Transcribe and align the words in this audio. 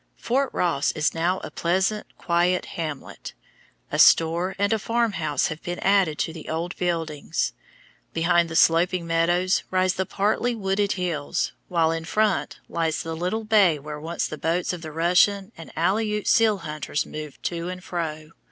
Fort 0.17 0.49
Ross 0.51 0.91
is 0.93 1.13
now 1.13 1.39
a 1.43 1.51
pleasant, 1.51 2.07
quiet 2.17 2.65
hamlet. 2.73 3.35
A 3.91 3.99
store 3.99 4.55
and 4.57 4.73
a 4.73 4.79
farm 4.79 5.11
house 5.11 5.49
have 5.49 5.61
been 5.61 5.77
added 5.77 6.17
to 6.17 6.33
the 6.33 6.49
old 6.49 6.75
buildings. 6.77 7.53
Behind 8.11 8.49
the 8.49 8.55
sloping 8.55 9.05
meadows 9.05 9.61
rise 9.69 9.93
the 9.93 10.07
partly 10.07 10.55
wooded 10.55 10.93
hills, 10.93 11.51
while 11.67 11.91
in 11.91 12.05
front 12.05 12.57
lies 12.67 13.03
the 13.03 13.15
little 13.15 13.43
bay 13.43 13.77
where 13.77 13.99
once 13.99 14.27
the 14.27 14.39
boats 14.39 14.73
of 14.73 14.81
the 14.81 14.91
Russian 14.91 15.51
and 15.55 15.71
Aleut 15.77 16.25
seal 16.25 16.57
hunters 16.57 17.05
moved 17.05 17.43
to 17.43 17.69
and 17.69 17.83
fro. 17.83 18.31